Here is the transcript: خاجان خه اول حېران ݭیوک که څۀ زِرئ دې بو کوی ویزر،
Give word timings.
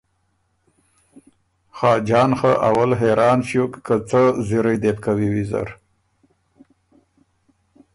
خاجان 1.77 2.31
خه 2.39 2.51
اول 2.69 2.91
حېران 2.99 3.39
ݭیوک 3.47 3.73
که 3.85 3.95
څۀ 4.09 4.21
زِرئ 4.47 4.77
دې 4.81 4.91
بو 4.95 5.01
کوی 5.03 5.27
ویزر، 5.33 5.67